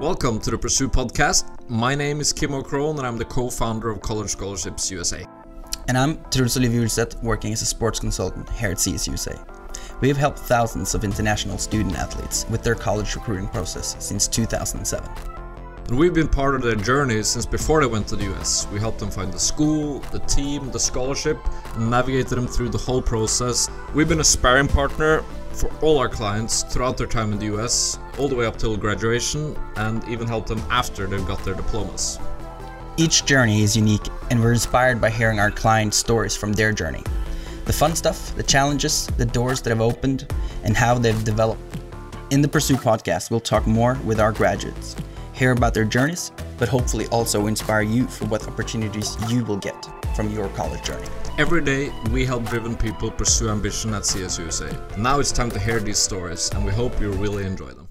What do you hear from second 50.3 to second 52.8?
your college journey. Every day, we help driven